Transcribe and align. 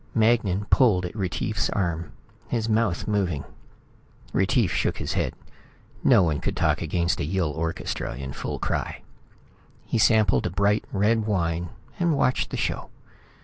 Magnan 0.15 0.65
pulled 0.71 1.05
at 1.05 1.15
Retief's 1.15 1.69
arm, 1.69 2.11
his 2.47 2.67
mouth 2.67 3.07
moving. 3.07 3.43
Retief 4.33 4.71
shook 4.71 4.97
his 4.97 5.13
head. 5.13 5.35
No 6.03 6.23
one 6.23 6.39
could 6.39 6.55
talk 6.57 6.81
against 6.81 7.19
a 7.19 7.23
Yill 7.23 7.51
orchestra 7.51 8.15
in 8.15 8.33
full 8.33 8.57
cry. 8.57 9.03
He 9.85 9.99
sampled 9.99 10.47
a 10.47 10.49
bright 10.49 10.85
red 10.91 11.27
wine 11.27 11.69
and 11.99 12.17
watched 12.17 12.49
the 12.49 12.57
show. 12.57 12.89